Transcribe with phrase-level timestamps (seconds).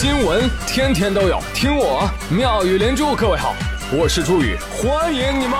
[0.00, 3.14] 新闻天天都有，听我妙语连珠。
[3.14, 3.54] 各位好，
[3.92, 5.58] 我是朱宇，欢迎你们！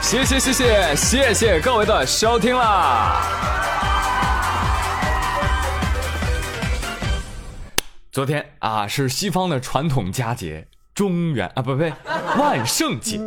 [0.00, 3.20] 谢谢谢谢谢谢各位的收听啦！
[8.12, 11.82] 昨天啊是西方的传统佳节中元啊不不
[12.40, 13.18] 万圣节。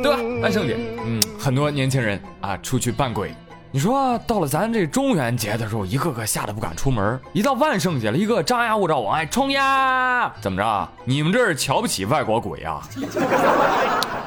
[0.00, 0.18] 对吧？
[0.40, 3.32] 万圣节，嗯，很多年轻人啊出去扮鬼。
[3.70, 10.32] 你说到了咱这中元节的时候，一个个吓得不敢出门；一到万圣节了，一个张牙舞爪往外冲呀！
[10.40, 10.88] 怎么着？
[11.04, 12.80] 你们这是瞧不起外国鬼啊？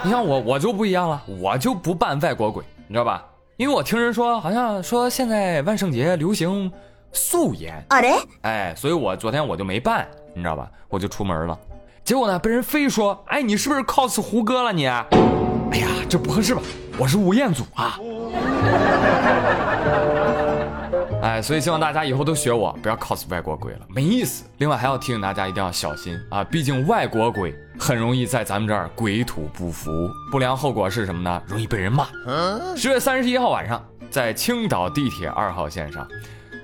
[0.03, 3.25] 你像我，我就不一样了，我就不扮外国鬼，你知道吧？
[3.57, 6.71] 因为我听人说，好像说现在万圣节流行
[7.11, 7.83] 素颜，
[8.43, 10.69] 哎，所以我昨天我就没扮，你知道吧？
[10.87, 11.57] 我就出门了，
[12.03, 14.85] 结果呢，被人非说，哎，你是不是 cos 胡歌了你？
[14.85, 15.07] 哎
[15.79, 16.61] 呀，这不合适吧？
[17.01, 17.97] 我是吴彦祖啊！
[21.23, 24.45] 哎，所以希望大家以后都学我，不要 cos 外国鬼了，没意思。
[24.59, 31.41] 另外还要提醒大家一定要小心啊，毕竟外国鬼很容易在咱们这儿鬼土不服，不良后果是什么呢？
[31.47, 32.05] 容易被人骂。
[32.77, 36.07] 十月三十一号晚上，在青岛地铁二号线上，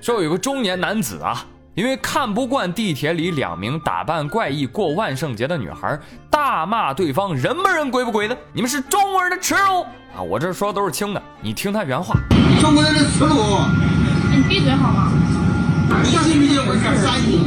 [0.00, 1.44] 说有个中年男子啊。
[1.74, 5.96] 因为看不惯地铁里两名打扮怪异过万圣节的女孩，
[6.28, 9.86] 大骂对方人不人鬼不鬼的，你们是中国人的耻辱
[10.18, 10.20] 啊！
[10.20, 12.18] 我这说的都是轻的，你听他原话。
[12.60, 13.62] 中国人的耻辱！
[14.34, 15.12] 你闭嘴好吗？
[16.02, 17.38] 你信不信我是杀你？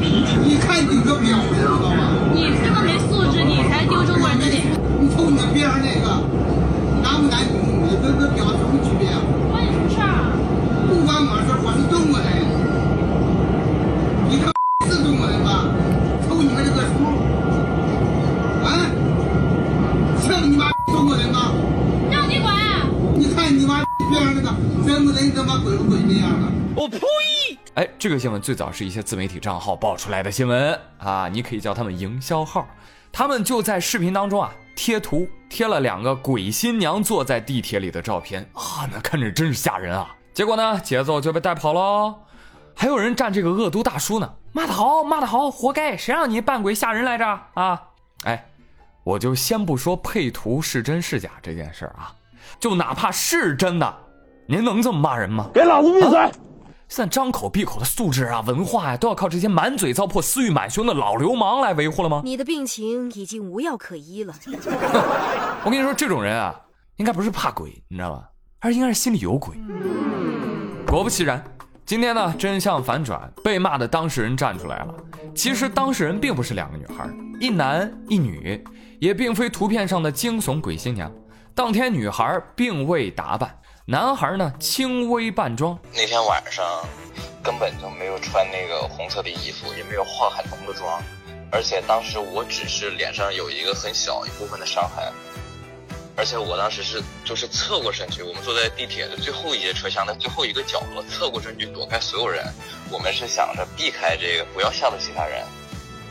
[0.47, 2.15] 你看你个婊子，知道吗？
[2.33, 4.63] 你这么没素质，你才丢中国人的脸！
[5.03, 6.23] 你瞅你那边上那个，
[7.03, 9.19] 男不男女不女，跟跟婊子什么区别啊？
[9.51, 10.31] 关你什么事儿？
[10.87, 12.40] 不关我事，我是中国人。
[25.33, 26.47] 他妈鬼不鬼那样的？
[26.75, 26.99] 我呸！
[27.75, 32.67] 哎，这个新闻最早是一些自媒体账号爆出来的新闻啊，你可以叫他们营销号。
[33.11, 40.15] 他们就在视频当中啊贴图，贴了两个鬼新娘坐在地铁里的照片啊，那看着真是吓人啊。
[40.33, 42.15] 结果呢，节奏就被带跑喽。
[42.73, 45.97] 还有人站这个恶毒大叔呢，骂得好，骂得好，活该！
[45.97, 47.81] 谁让你扮鬼吓人来着啊？
[48.23, 48.45] 哎，
[49.03, 52.15] 我就先不说配图是真是假这件事儿啊，
[52.59, 53.93] 就哪怕是真的，
[54.47, 55.49] 您能这么骂人吗？
[55.53, 56.19] 给老子闭嘴！
[56.87, 62.21] 现在张口闭口的素质啊、文化呀，都要靠这些满嘴糟粕、私欲满胸的老流氓来维护了吗？
[62.25, 64.33] 你的病情已经无药可医了。
[65.63, 66.53] 我跟你说，这种人啊，
[66.97, 68.27] 应该不是怕鬼，你知道吧？
[68.59, 69.55] 而是应该是心里有鬼。
[70.85, 71.41] 果不其然。
[71.83, 74.93] 今天呢，真相反转，被骂的当事人站出来了。
[75.35, 77.09] 其实当事人并不是两个女孩，
[77.39, 78.63] 一男一女，
[78.99, 81.11] 也并非图片上的惊悚鬼新娘。
[81.53, 83.53] 当天女孩并未打扮，
[83.91, 85.77] 男孩呢轻微扮装。
[85.93, 86.65] 那天晚上
[87.43, 91.03] 根本就没有穿那个红色的衣服，也没有化很浓的妆，
[91.51, 95.03] 而且当时我只是脸上有一个很小一部分的伤痕。
[96.15, 102.45] 而且我当时是就是侧过身去，我们坐在地铁的最后一节车厢的最后一个角落，侧过身去躲开所有人。
[102.89, 105.45] 我们是想着避开这个，不要吓到其他人，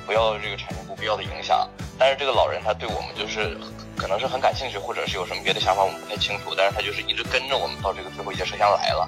[0.05, 1.67] 不要这个产生不必要的影响。
[1.99, 3.57] 但是这个老人他对我们就是
[4.01, 6.55] 可能是很感兴趣，或者是有什么别的想法，我们不太清楚。
[6.57, 9.07] 但是他就是一直跟着我们到这个最后一节车厢来了，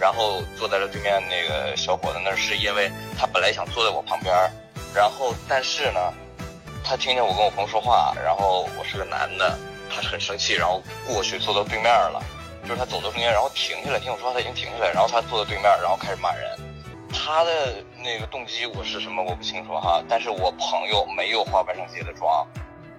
[0.00, 4.34] 然后坐在了对面那个小伙子那儿，是因为他本来想坐在我旁边，
[4.92, 6.00] 然后但是呢，
[6.82, 9.56] 他听见我跟我朋友说话，然后我是个男的。
[9.94, 12.18] 他很生气，然后过去坐到对面了，
[12.62, 16.58] 就是他走到中间，然后停下来，听我说话他已经停下来，然后他坐到对面，然后开始骂人。
[17.12, 22.46] 他的那个动机我是什么我不清楚哈，但是我朋友没有化万圣节的妆，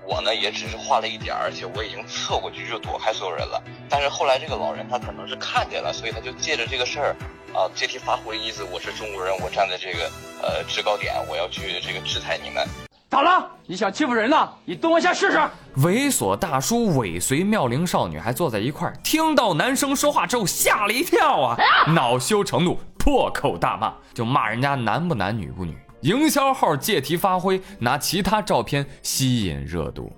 [0.07, 3.61] 我呢也只是画了一点，而且我已经侧过去就躲开所有人了。
[3.89, 7.15] 但是后来这个老人他可能是看见了，所以他就借着这个事儿
[7.53, 12.67] 啊借题发挥，意思我是中国人，我站在这个呃制高点，我要去这个制裁你们。
[13.09, 13.47] 咋了？
[13.67, 14.49] 你想欺负人呢？
[14.65, 15.39] 你蹲下试试。
[15.77, 21.57] 猥琐大叔尾随妙龄少女还坐在一块儿，听到男生说话之后吓了一跳啊，
[21.93, 25.77] 恼羞成怒，破口大骂，就骂人家男不男女不女。
[26.03, 30.11] 营销号借题发挥，拿其他照片吸引热度。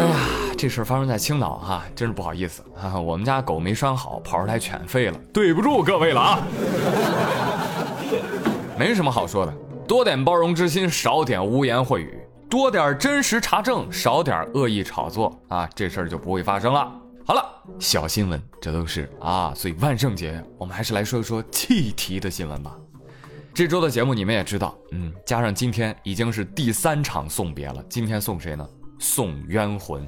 [0.00, 0.16] 哎呀，
[0.58, 6.42] 这事发生在青岛哈，真是不好意思啊，我们家狗没拴好，跑出来犬吠了，对不住各位了啊。
[8.76, 9.54] 没什么好说的。
[9.86, 12.08] 多点包容之心，少点污言秽语；
[12.50, 16.92] 多点真实查证，少点恶意炒作啊，这事儿就不会发生了。
[17.24, 17.44] 好了，
[17.78, 19.52] 小新闻，这都是啊。
[19.54, 22.76] 所以万圣节，我们还是来说一说气题的新闻吧。
[23.54, 27.80] 这周的节目你们也知道，嗯，加上今天已经是第三场送别了。
[27.88, 28.68] 今天送谁呢？
[28.98, 30.04] 送冤魂。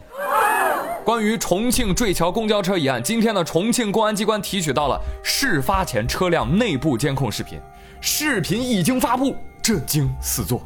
[1.04, 7.60] 关于重庆坠桥公交车一案，今天呢，重庆公安机关提取到了事发前车辆内部监控视频，
[8.00, 10.60] 视频已经发布，震惊四座。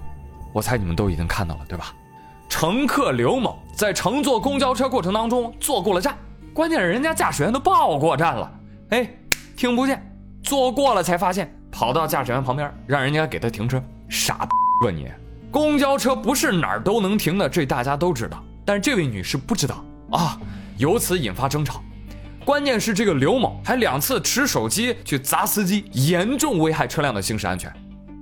[0.55, 1.95] 我猜你们都已经看到了，对吧？
[2.49, 6.17] 乘客刘某在乘坐公交车过程当中坐过了站，
[6.55, 8.51] 关键是人家驾驶员都报过站了，
[8.89, 9.07] 哎，
[9.55, 10.03] 听不见，
[10.43, 14.51] 坐过了才发现，跑到驾驶员旁边让人家给他停车，傻吧
[14.93, 15.09] 你！
[15.51, 20.39] 公交车不是哪儿都能停的，这大家都知道，但是这位女士不知道啊，
[20.77, 21.81] 由此引发争吵。
[22.45, 27.73] 关键是这个刘某还两次持手机去砸司机，严重危害车辆的行驶安全。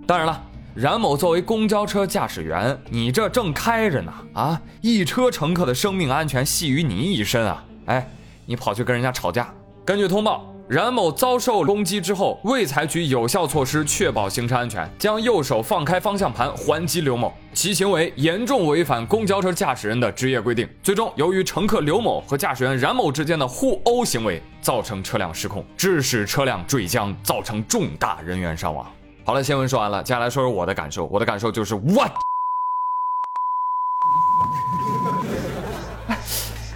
[0.07, 0.41] 当然了。
[0.77, 4.63] 冉某作为公交车驾驶员，你这正开着呢啊！
[4.81, 7.65] 一车乘客的生命安全系于你一身啊！
[7.87, 8.09] 哎，
[8.47, 9.53] 你跑去跟人家吵架。
[9.85, 20.69] 根据通报，冉某遭受攻击之后，未采取有效措施确保行车安全，将右手放开方向盘还击刘某，其行为严重违反公交车驾驶人的职业规定。
[20.83, 28.87] 最终，由于乘客刘某和驾驶员冉某之间的互殴行为，造成车辆失控，致使车辆坠江，造成重大人员伤亡。
[29.25, 31.07] 好了，新闻说完了，接下来说说我的感受。
[31.07, 32.07] 我的感受就是，我，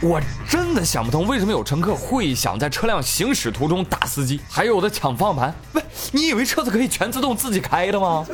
[0.02, 5.54] 我真的想不通，为什么有乘客会想在车辆行驶途中打司机，还有的抢方向盘。
[5.74, 8.26] 喂，你以为车子可以全自动自己开的吗？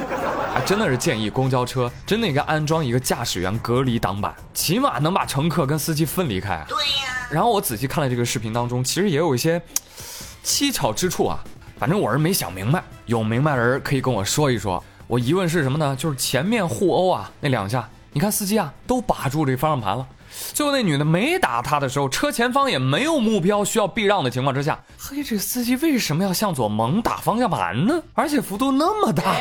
[0.55, 6.65] 还真的是建议公交车真的应该安装一个驾驶员隔离挡板，起码能把乘客跟司机分离开。
[6.67, 7.29] 对呀。
[7.31, 9.61] 然后我仔细看了这个视频当中，其实也有一些
[10.43, 11.38] 蹊跷之处啊。
[11.79, 14.82] 反正我是没想明白，有明白人可以跟我说一说。
[15.06, 15.94] 我疑问是什么呢？
[15.94, 20.06] 就是前面互殴啊，那两下，你看司机啊都把住这方向盘了，
[20.54, 28.02] 最后那女的没打他的时候，车前方也没有目标需要避让的情况之下，嘿，这司机为什么要向左猛打方向盘呢？
[28.14, 29.36] 而且幅度那么大，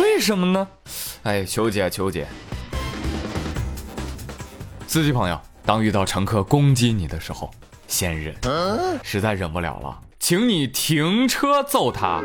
[0.00, 0.68] 为什么呢？
[1.22, 2.26] 哎，求解求解！
[4.86, 7.50] 司机朋友，当遇到乘客攻击你的时候，
[7.86, 8.34] 先忍，
[9.02, 10.00] 实在忍不了了。
[10.18, 12.22] 请你停车揍他，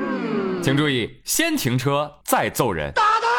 [0.62, 2.92] 请注意，先停车再揍人。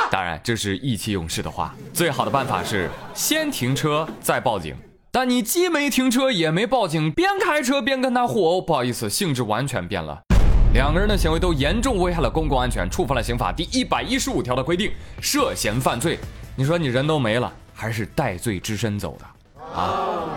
[0.10, 1.74] 当然，这是意气用事的话。
[1.92, 4.74] 最好的办法是先停车再报警。
[5.10, 10.20] 但你既没停车也没报警，边开车边跟他互殴，不好意思，性质完全变了。
[10.74, 14.92] 两个人的行为都严重危害了公共安全，触犯了刑法第一百一十五条的规定，
[15.22, 16.18] 涉嫌犯罪。
[16.54, 20.28] 你说你人都没了，还是带罪之身走的啊？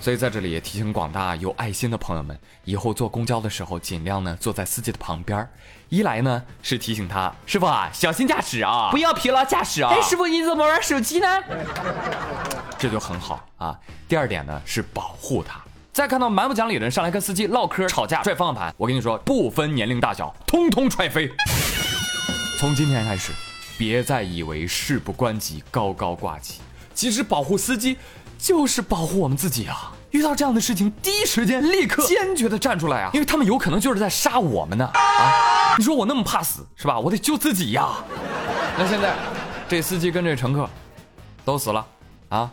[0.00, 5.48] 所以在这里也提醒广大有爱心的朋友们，以后坐公交的时候，尽量呢坐在司机的旁边
[5.88, 9.90] 一来呢是提醒他师傅啊，小心驾驶啊，不要疲劳驾驶啊。
[9.90, 11.26] 哎，师傅你怎么玩手机呢？
[12.78, 13.78] 这就很好啊。
[14.06, 15.60] 第二点呢是保护他。
[15.92, 21.30] 再看到蛮不讲理的人上来跟司机唠嗑吵架拽方向盘，我跟你说，不分年龄大小，通通踹飞。
[22.58, 23.32] 从今天开始，
[23.76, 26.60] 别再以为事不关己高高挂起，
[26.94, 27.96] 其实保护司机。
[28.40, 29.92] 就是保护我们自己啊！
[30.10, 33.10] 遇到这样的事情，第一时间立刻坚决的站出来啊！
[33.12, 35.76] 因为他们有可能就是在杀我们呢啊！
[35.76, 36.98] 你说我那么怕死是吧？
[36.98, 37.88] 我得救自己呀！
[38.78, 39.14] 那现在，
[39.68, 40.68] 这司机跟这乘客
[41.44, 41.86] 都死了
[42.30, 42.50] 啊！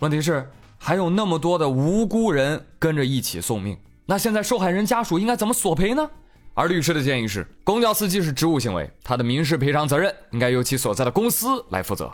[0.00, 0.46] 问题是
[0.76, 6.10] 还有那么多的无辜人跟着一起送命，那现在受害人家属应该怎么索赔呢？
[6.54, 12.12] 而律师的建议是，公交司机是职务行为，他的民事赔偿责任应该由其所在的公司来负责。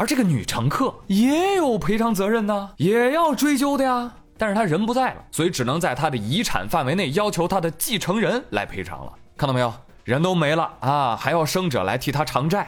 [0.00, 4.10] 而这个女乘客也有赔偿责任呢，也要追究的呀。
[4.38, 9.12] 但是她人不在了，所以只能在她的遗产范围内要求她的继承人来赔偿了。
[9.36, 9.70] 看到没有，
[10.04, 12.66] 人都没了啊，还要生者来替他偿债。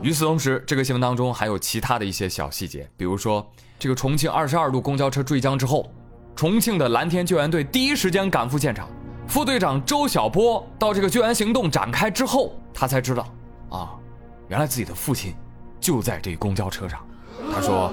[0.00, 3.46] 与此同时，这个新闻当中还有其他的一些小细节，比如说
[3.78, 5.92] 这个重庆二十二路公交车坠江之后，
[6.34, 8.88] 重庆的蓝天救援队第一时间赶赴现场。
[9.28, 13.28] 副队长周小波到这个救援行动展开之后，他才知道，
[13.68, 13.90] 啊，
[14.48, 15.34] 原来自己的父亲。
[15.80, 17.00] 就在这公交车上，
[17.52, 17.92] 他说：“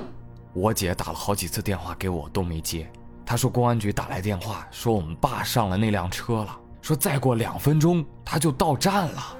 [0.53, 2.89] 我姐打了好几次电话给我都没接。
[3.25, 9.37] 他说公安局打来电话说我们爸上了那辆车了，说再过两分钟他就到站了。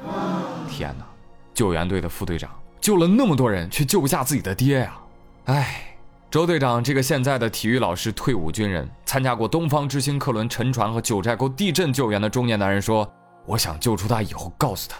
[0.70, 1.06] 天哪！
[1.54, 4.98] 救援队的副队长救了那么多人，却救不下自己的爹呀！
[5.46, 5.98] 哎，
[6.30, 13.10] 周队长这个现在的体育老师、退伍军人，参加过东方之星客轮沉船和九寨沟地震救援的中年男人说：
[13.46, 14.98] 我想救出他以后，告诉他，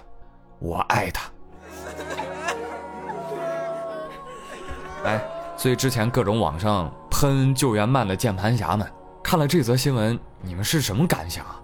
[0.60, 1.30] 我爱他。”
[5.04, 5.22] 哎，
[5.56, 8.86] 所以之前各种网上喷救援慢的键盘侠们，
[9.24, 11.60] 看了这则新闻，你们是什么感想啊？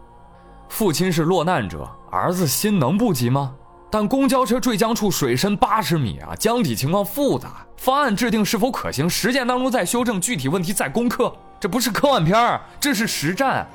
[0.69, 3.53] 父亲是落难者，儿子心能不急吗？
[3.91, 9.07] 但公交车坠江处水深八十米啊，江底情况复杂，方案制定是否可行？
[9.09, 13.67] 实践当中再修正，具体问题再攻克，这不是科幻片儿，这是实战。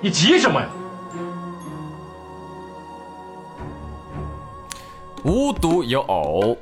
[0.00, 0.68] 你急什么呀？
[5.24, 6.56] 无独有偶。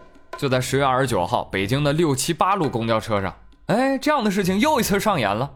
[0.44, 3.34] 就在十月二十九号，北京的六七八路公交车上，
[3.64, 5.50] 哎，这样的事情又一次上演了。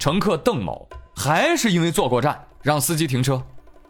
[0.00, 3.40] 乘客邓某还是因为坐过站让司机停车，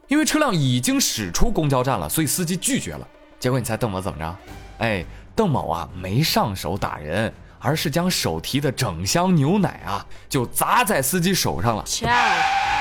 [0.09, 3.09] 因为车辆已经驶出公交站了，所以司机拒绝了。
[3.39, 4.37] 结果你猜邓某怎么着？
[4.81, 5.03] 哎，
[5.35, 11.83] 邓某啊没上手打人，而是将手提的整箱牛奶啊就砸在司机手上了。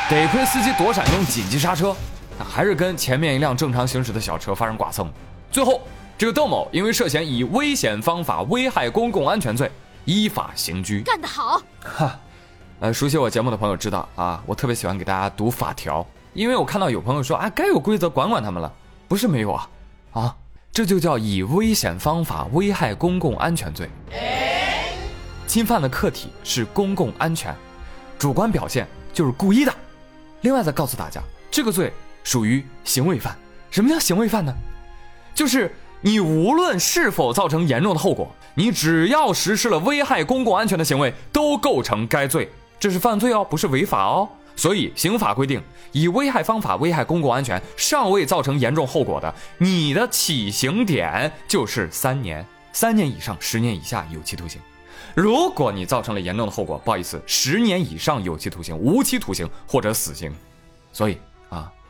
[0.09, 1.95] 得亏司机躲闪用紧急刹车，
[2.37, 5.09] 还是跟前面一辆正常行驶的小车发生剐蹭。
[5.49, 5.81] 最后，
[6.19, 9.71] 这个窦某因为涉嫌以危险方法危害公共安全罪，
[10.03, 10.99] 依法刑拘。
[10.99, 11.61] 干得好！
[11.81, 12.19] 哈，
[12.81, 18.69] 呃，熟悉我节目的朋友知道啊，我特别喜欢给大家读法条，因为我看到有朋友说啊，该有规则管管他们了，
[19.07, 19.69] 不是没有啊，
[20.11, 20.35] 啊，
[20.73, 23.89] 这就叫以危险方法危害公共安全罪，
[25.47, 27.55] 侵犯的客体是公共安全，
[28.17, 29.73] 主观表现就是故意的。
[30.41, 31.93] 另外再告诉大家，这个罪
[32.25, 33.33] 属于行为犯。
[33.71, 34.53] 什么叫行为犯呢？
[35.33, 42.49] 就是你无论是否造成严重的后果，你只要实施了危害公共安全的行为，都构成该罪。
[42.79, 44.27] 这是犯罪哦，不是违法哦。
[44.55, 54.59] 所以刑法规定，以危害方法危害公共安全尚未造成严重后果的，你的起刑点就是三年，三年以上十年以下有期徒刑。
[55.15, 60.33] 如果你造成了严重的后果，不好意思，十年以上有期徒刑、无期徒刑或者死刑。
[60.91, 61.17] 所以，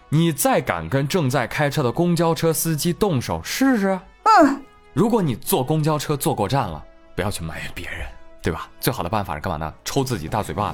[0.09, 3.99] 你再敢跟正在开车的公交车司机动手试试？
[4.23, 4.61] 嗯，
[4.93, 6.83] 如果你坐公交车坐过站了，
[7.15, 8.07] 不要去埋怨别人，
[8.41, 8.67] 对吧？
[8.79, 9.73] 最好的办法是干嘛呢？
[9.85, 10.73] 抽自己大嘴巴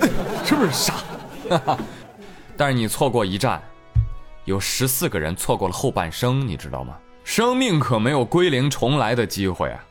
[0.00, 0.10] 子，
[0.44, 0.94] 是不是傻？
[2.56, 3.62] 但是你错过一站，
[4.44, 6.96] 有十四个人错过了后半生，你知道吗？
[7.24, 9.84] 生命可没有归零重来的机会啊！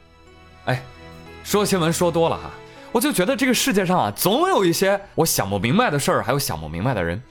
[0.66, 0.82] 哎。
[1.44, 2.44] 说新闻说多了哈，
[2.94, 7.22] 我就觉得这个世界上啊，总有一些我想不明白的事儿，还有想不明白的人。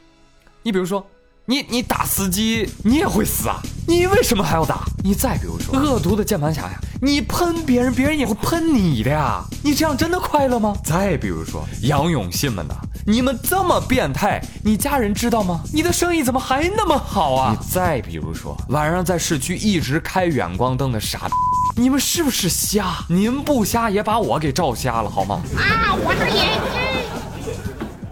[0.62, 1.06] 你比如说，
[1.44, 3.60] 你你打司机，你也会死啊？
[3.88, 4.84] 你为什么还要打？
[5.02, 9.42] 你再比如说，恶毒的键盘侠呀，你喷别人，别人也会喷你的呀。
[9.60, 10.76] 你这样真的快乐吗？
[10.84, 15.60] 再比如说，杨永信们呐，你们这么变态，你家人知道吗？
[15.72, 17.56] 你的生意怎么还那么好啊？
[17.58, 21.28] 你再比如说，晚上在市区一直开远光灯的傻。
[21.74, 23.04] 你们是不是瞎？
[23.08, 25.42] 您不瞎也把我给照瞎了，好吗？
[25.58, 26.91] 啊，我是眼睛。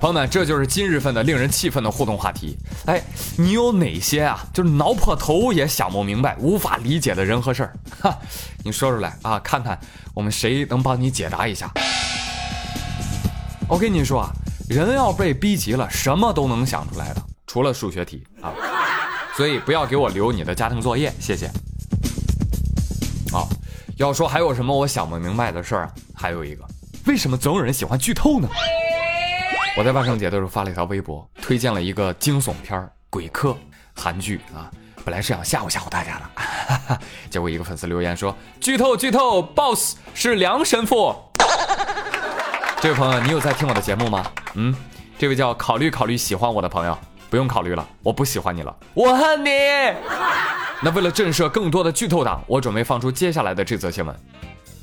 [0.00, 2.56] 朋友们，这就是今日份的令人气愤的互动话题。
[2.86, 3.02] 哎，
[3.36, 4.42] 你有哪些啊？
[4.50, 7.74] 就是挠破头也想不明白、无法理解的人和事儿？
[8.00, 8.18] 哈，
[8.64, 9.78] 你说出来啊，看看
[10.14, 11.70] 我们谁能帮你解答一下。
[13.68, 14.30] 我跟你说啊，
[14.70, 18.54] 人要被逼急了，什么都能想出来的，除了数学题啊。
[19.36, 21.44] 所以不要给我留你的家庭作业，谢谢。
[23.34, 23.44] 啊，
[23.98, 25.92] 要说还有什么我想不明白的事儿啊？
[26.14, 26.64] 还有一个，
[27.04, 28.48] 为什么总有人喜欢剧透呢？
[29.80, 33.48] 我在万圣节的时候发了一条微博，推荐了一个惊悚片《鬼客》
[33.94, 34.70] 韩剧啊，
[35.06, 41.16] 本来是想吓唬吓唬大家的， 结果一个粉丝留言说：“剧透剧透，BOSS 是梁神父。”
[42.82, 44.22] 这位朋友，你有在听我的节目吗？
[44.52, 44.76] 嗯，
[45.18, 46.94] 这位叫考虑考虑喜欢我的朋友，
[47.30, 49.48] 不用考虑了，我不喜欢你了，我恨你。
[50.82, 54.14] 那为了震慑更多的剧透党，我准备放出接下来的这则新闻。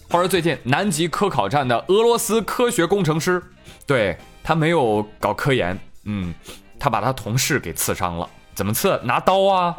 [0.10, 3.44] 话说最近南极科考站的俄罗斯科学工程师，
[3.86, 6.34] 对他没有搞科研，嗯，
[6.80, 8.25] 他把他同事给刺伤了。
[8.56, 8.98] 怎么刺？
[9.04, 9.75] 拿刀啊！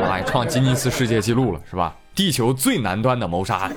[0.00, 1.94] 哇， 创吉尼斯世界纪录了，是吧？
[2.12, 3.72] 地球最南端的谋杀案。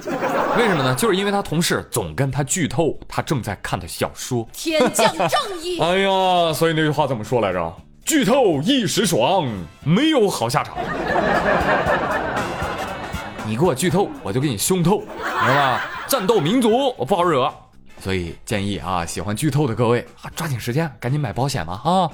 [0.57, 0.95] 为什么呢？
[0.95, 4.47] 就是因为他同事总跟他剧透他正在看的小说。
[4.51, 5.29] 天降正
[5.61, 5.77] 义！
[5.79, 7.71] 哎呀，所以那句话怎么说来着？
[8.03, 9.47] 剧透一时爽，
[9.83, 10.75] 没有好下场。
[13.45, 15.81] 你给我剧透，我就给你凶透，明白吧？
[16.07, 17.53] 战斗民族，我不好惹。
[17.99, 22.11] 所以建议啊，喜欢剧透的各位啊，抓紧时间，赶紧买保险吧啊！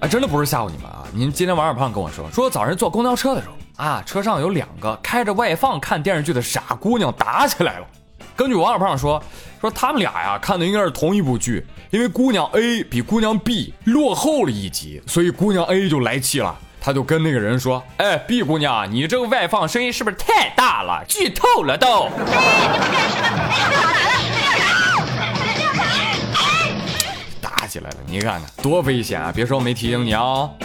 [0.00, 1.06] 啊，真的不是吓唬你们啊！
[1.14, 7.86] 您今天王二胖跟我说，说早上坐公交车的时候啊，车上有两个开着外放看电视剧的傻姑娘打起来了。
[8.34, 9.22] 根据王二胖说，
[9.60, 21.04] 说他们俩呀看的应该是同一部剧，因为姑娘 A 比姑娘 B 落后了一集，所以姑娘 A 就来气了，他就跟那个人说：“哎，B 姑娘，你这个外放声音是不是太大了？
[21.06, 22.08] 剧透了都。”
[27.40, 29.30] 打起来了，你看看多危险啊！
[29.32, 30.50] 别说我没提醒你哦。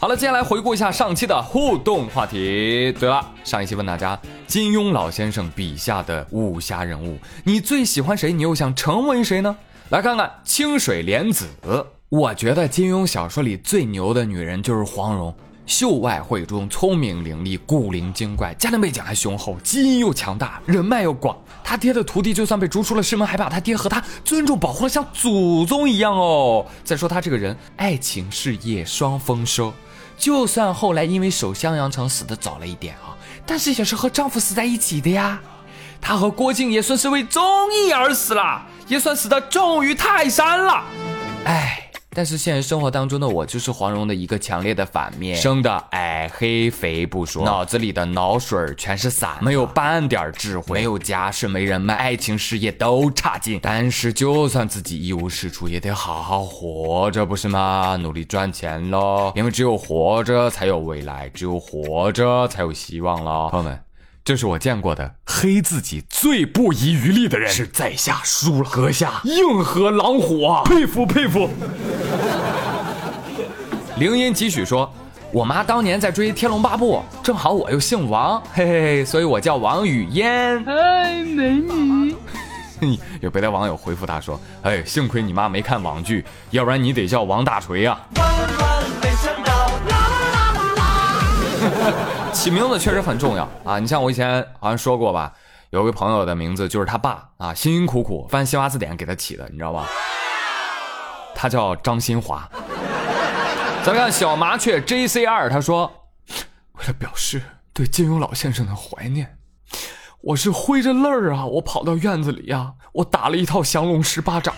[0.00, 2.92] 好了，接下来回顾一下上期的互动话题。
[2.98, 8.32] 对了，上一期问大家，金庸老先生笔下的武侠人物，你最喜欢谁？
[8.32, 9.56] 你又想成为谁呢？
[9.90, 11.46] 来看看清水莲子。
[12.08, 15.34] 我觉得金庸小说里最牛的女人就是黄蓉，
[15.66, 21.36] 秀外慧中，聪明伶俐，古灵精怪，家庭背景还雄厚，基因又强大，人脉又广。
[21.64, 26.64] 他爹的徒弟就算被逐出了师门，还把他爹和他尊重保护的像祖宗一样哦。
[26.84, 29.74] 再说他这个人，爱情事业双丰收。
[30.16, 35.40] 就算后来因为守襄阳城死的早了一点啊，但是也是和丈夫死在一起的呀。
[36.00, 40.84] 他和郭靖也算是为忠义而死了，也算死的重于泰山了。
[41.46, 41.82] 哎。
[42.16, 53.60] 但是现实生活当中的我就是黄蓉的一个强烈的反面，生的矮黑肥不说，脑子里的脑水全是散，没有半点智慧，没有家世，没人脉，爱情事业都差劲。
[53.62, 57.98] 但是就算自己一无是处，也得好好活着，不是吗？
[58.00, 63.78] 努力赚钱喽，因为只有活着才有未来，只有活着才有希望喽，朋友们。
[64.24, 69.20] 这是我见过的黑自己最不遗余力的人，是在下输了，阁下。
[69.22, 71.48] 硬核狼虎啊，佩服佩服。
[73.98, 74.92] 灵音几许说，
[75.32, 80.62] 我妈当年在追《天龙八部》，正好我又姓王，嘿嘿嘿，所以我叫王语嫣。
[80.66, 82.14] 哎，美女。
[83.22, 87.98] 有别的网友回复他说，哎，幸亏你妈没看网剧，要不然你得叫王大锤啊。
[92.32, 93.78] 起名字确实很重要啊！
[93.78, 95.32] 你像我以前好像说过吧，
[95.70, 99.86] 有个朋友的名字就是他爸啊，辛辛苦苦翻新华字典给他起的，你知道吧？
[101.38, 102.48] 他叫张新华。
[103.84, 106.08] 咱们看小麻雀 J C 二，他说
[106.72, 107.42] ：“为了表示
[107.74, 109.36] 对金庸老先生的怀念，
[110.22, 114.54] 我是挥着泪儿啊，我跑到院子里呀，我打了一套降龙十八掌。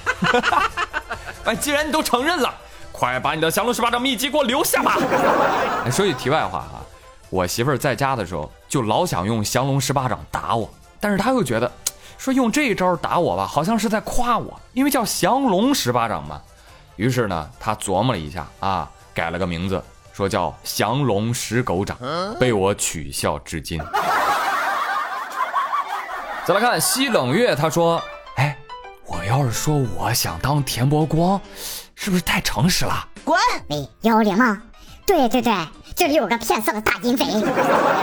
[1.44, 2.54] 哎，既然你都承认了，
[2.92, 4.96] 快把你的降龙十八掌秘籍给我留下吧。
[5.84, 6.80] 哎说句题外话啊。”
[7.30, 11.70] 我媳妇儿在家的时候，就老想用降龙十八掌打我，但是她又觉得，
[12.16, 16.40] 说用这一招打我吧，好像是在夸我，因为叫降龙十八掌嘛。
[16.98, 21.96] 于是呢，他琢磨了一下啊，改了个名字，说叫降龙十狗掌，
[22.38, 23.80] 被我取笑至今。
[26.44, 28.02] 再来看西冷月，他说
[28.36, 28.58] ：“哎，
[29.06, 31.40] 我要是说我想当田伯光，
[31.94, 33.38] 是不是太诚实了？”滚！
[33.68, 34.60] 你幽灵吗？
[35.06, 35.54] 对对对。
[35.94, 37.24] 这里有个骗色的大淫贼。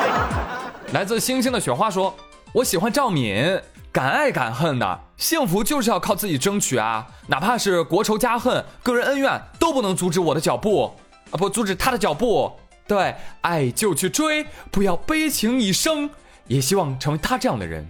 [0.94, 2.16] 来自星星的雪花说
[2.54, 3.62] ：“我喜欢赵敏，
[3.92, 7.08] 敢爱敢恨的，幸福就是要靠自己争取啊！
[7.28, 10.94] 哪怕是国仇家恨、个人恩怨，都不能阻止我的脚步
[11.32, 11.38] 啊！
[11.38, 12.52] 不阻止他的脚步。
[12.88, 16.10] 对，爱就去追，不要悲情一生。
[16.48, 17.88] 也希望成为他这样的人，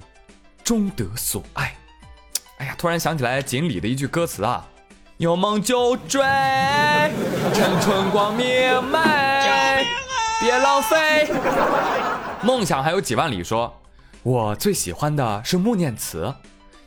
[0.63, 1.75] 终得所爱。
[2.57, 4.65] 哎呀，突然想起来锦鲤的一句歌词啊。”
[5.17, 6.21] 有梦就追，
[7.53, 8.45] 趁春光明
[8.83, 8.99] 媚，
[10.41, 11.31] 别浪费。
[12.41, 13.41] 梦想还有几万里。
[13.41, 13.73] 说，
[14.23, 16.33] 我最喜欢的是穆念慈。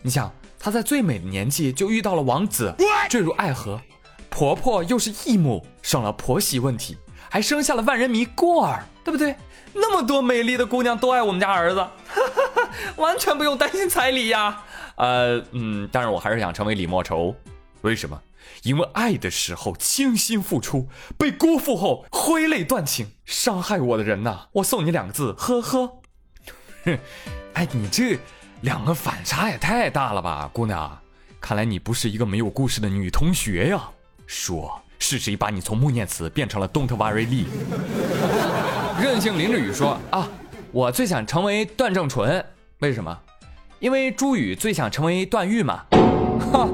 [0.02, 2.74] 你想，她在最美的年纪就遇到了王子，
[3.08, 3.80] 坠入爱河，
[4.30, 6.96] 婆婆又是异母，省了婆媳问题，
[7.30, 9.34] 还生下了万人迷过儿，对不对？
[9.74, 11.86] 那么多美丽的姑娘都爱我们家儿子，
[12.96, 14.64] 完全不用担心彩礼呀。
[14.96, 17.34] 呃，嗯，但是我还是想成为李莫愁。
[17.82, 18.20] 为什么？
[18.62, 26.00] 因为爱的时候倾心付出，被辜负后挥泪断情，伤害我的人呐，我送你两个字，呵呵。
[26.84, 26.98] 哼，
[27.54, 28.18] 哎，你这
[28.62, 30.98] 两个反差也太大了吧，姑娘。
[31.40, 33.80] 看来你不是一个没有故事的女同学呀。
[34.26, 37.44] 说是谁把你从穆念慈变成了 Don't worry Lee？
[39.00, 40.28] 任性林志宇说啊，
[40.72, 42.44] 我最想成为段正淳，
[42.80, 43.16] 为什么？
[43.78, 45.84] 因为朱宇最想成为段誉嘛。
[46.52, 46.68] 哈。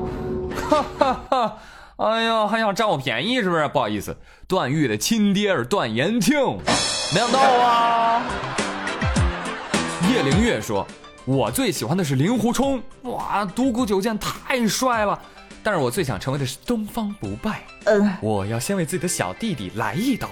[0.68, 1.58] 哈哈哈！
[1.96, 3.68] 哎呀，还想占我便宜是不是？
[3.68, 4.16] 不好意思，
[4.48, 6.34] 段誉的亲爹是段延庆，
[7.12, 8.22] 没想到啊。
[10.10, 10.86] 叶灵月说
[11.24, 15.20] ：“我最喜欢的是令狐冲，哇，独孤九剑太帅了。
[15.62, 17.64] 但是我最想成为的是东方不败。
[17.84, 20.28] 嗯，我要先为自己的小弟弟来一刀，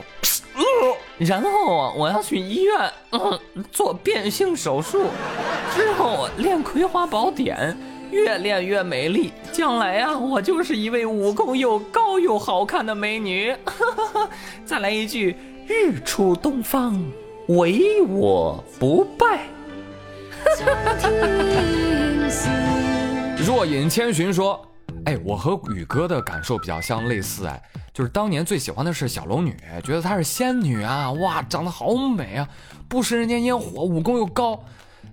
[1.18, 5.06] 然后啊，我要去医院，嗯，做变性手术，
[5.74, 7.76] 之后练葵花宝典。”
[8.12, 13.56] 越练越美丽，将来啊，我就是一位武功又高又好看的美女。
[14.66, 15.34] 再来一句：
[15.66, 17.02] 日出东方，
[17.48, 19.46] 唯我不败。
[23.44, 24.64] 若隐千寻说
[25.06, 27.60] ：“哎，我和宇哥的感受比较相类似，哎，
[27.92, 32.48] 就是当年最喜欢的是小龙女，觉得她是仙女啊，哇，长得好美啊，
[32.88, 34.62] 不食人间烟火，武功又高。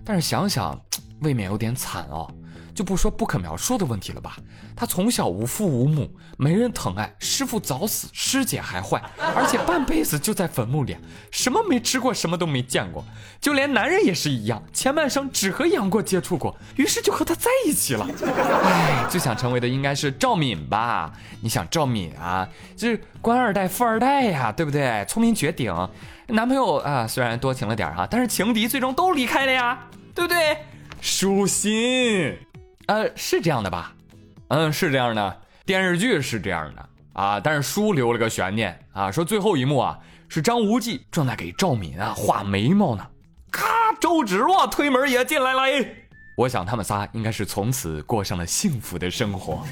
[0.04, 0.80] 但是想想，
[1.20, 2.30] 未免有点惨哦。”
[2.74, 4.36] 就不说不可描述的问题了吧？
[4.76, 10.96] 他从小无父无母，没人疼爱，师傅早死，师姐还坏，而且半辈子就在坟墓里，
[11.30, 13.04] 什么没吃过，什么都没见过，
[13.40, 18.08] 就连男人也是一样，前半生只和杨过接触过，于是就和他在一起了。
[18.64, 21.12] 哎，最想成为的应该是赵敏吧？
[21.42, 25.04] 你想赵敏啊，就是官二代、富二代呀，对不对？
[25.06, 25.74] 聪明绝顶，
[26.28, 30.56] 男朋友啊虽然多情了点哈，但是情敌最终都离开了呀，对不对？
[31.00, 32.36] 舒心。
[32.90, 33.94] 呃，是这样的吧？
[34.48, 36.88] 嗯，是这样的，电视剧是这样的。
[37.12, 38.76] 啊，但是书留了个悬念。
[38.92, 39.96] 啊，说最后一幕啊
[40.28, 43.06] 是张无忌正在给赵敏啊画眉毛呢，
[43.52, 43.64] 咔，
[44.00, 45.86] 周芷若推门也进来了，
[46.36, 49.64] 我想他们仨应该是从此过上了幸福的生活。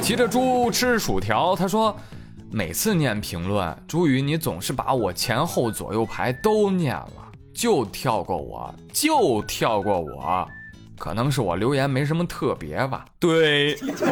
[0.00, 1.94] 骑着猪吃薯条，他说，
[2.50, 7.25] 每次念评论，朱宇你总是把我前后左右排都念了，
[7.56, 10.46] 就跳过我，就跳过我。
[10.98, 14.02] 可能是我留言没什么特别吧，对， 所以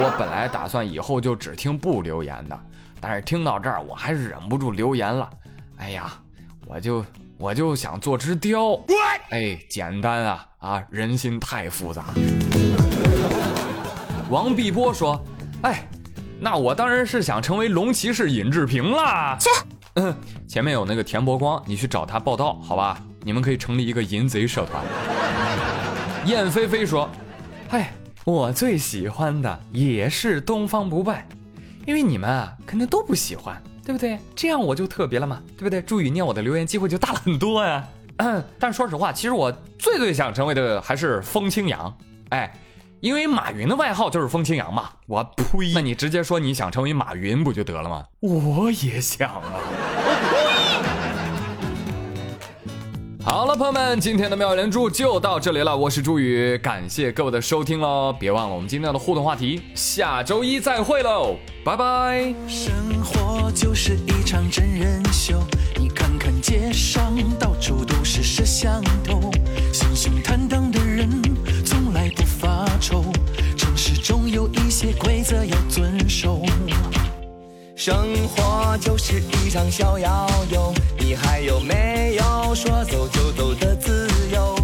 [0.00, 2.58] 我本来打算以后就只听不留言的，
[3.00, 5.28] 但是听到这儿我还是忍不住留言了。
[5.78, 6.12] 哎呀，
[6.64, 7.04] 我就
[7.38, 8.80] 我就想做只雕，
[9.30, 12.06] 哎，简单啊啊，人心太复杂。
[14.30, 15.20] 王碧波说
[15.62, 15.86] ：“哎，
[16.40, 19.50] 那我当然是想成为龙骑士尹志平啦。”去，
[19.96, 20.14] 嗯，
[20.48, 22.98] 前面有那个田伯光，你去找他报道，好吧？
[23.22, 24.82] 你们可以成立一个淫贼社团。
[26.26, 27.08] 燕飞飞说
[27.70, 27.92] ：“哎，
[28.24, 31.26] 我最喜欢的也是东方不败，
[31.86, 34.18] 因为你们啊肯定都不喜欢，对不对？
[34.34, 35.82] 这样我就特别了嘛，对不对？
[35.82, 37.84] 祝宇念我的留言机会就大了很多呀。
[38.18, 41.96] 嗯，但说实话，其实我最最想成为的还是风清扬，
[42.30, 42.52] 哎，
[43.06, 44.90] 因为马云的外号就是风清扬嘛。
[45.06, 48.04] 我呸，那你直接说你想成为马云不就得了吗？
[48.18, 49.42] 我也想啊。
[53.24, 55.76] ”好了，朋友们，今天的妙语连珠就到这里了。
[55.76, 58.12] 我是朱宇，感谢各位的收听喽！
[58.12, 62.34] 别忘了我们今天的互动话题，下周一再会喽，拜拜。
[62.48, 65.40] 生活就是一场真人秀，
[65.76, 69.30] 你看看街上到处都是摄像头，
[69.72, 70.65] 信心坦荡
[72.80, 73.04] 愁，
[73.56, 76.42] 城市中有一些规则要遵守。
[77.74, 77.94] 生
[78.28, 84.56] 活就是一场小摇游，你还有没有说走就走的自由？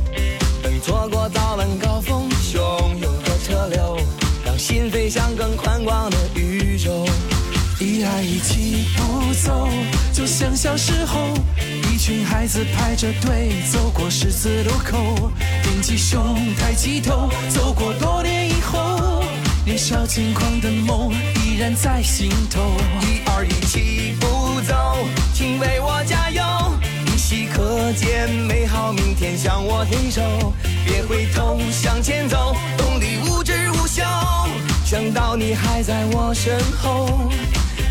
[0.62, 2.58] 等错过早晚高峰，汹
[3.00, 3.98] 涌的车流，
[4.44, 7.06] 让心飞向更宽广的宇宙。
[7.78, 9.68] 一二一起步走，
[10.12, 11.34] 就像小时候，
[12.02, 15.30] 一群孩子排着队走过十字路口，
[15.62, 19.22] 挺起胸，抬起头，走过多年以后。
[19.64, 22.72] 年少轻狂的梦依然在心头。
[23.02, 24.74] 一二一，起步走，
[25.32, 26.42] 请为我加油！
[27.06, 30.52] 依稀可见美好明天向我挥手。
[30.84, 34.02] 别回头，向前走，动力无止无休。
[34.84, 37.30] 想到你还在我身后，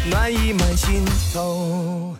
[0.09, 1.01] 暖意满心
[1.33, 2.13] 头。